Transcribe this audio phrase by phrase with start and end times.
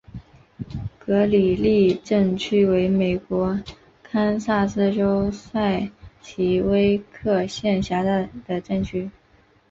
[0.97, 3.59] 格里利镇区为美国
[4.01, 5.91] 堪萨斯州塞
[6.23, 9.11] 奇威克县辖下的镇区。